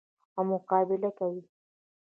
[0.37, 1.41] او مقابله کوي.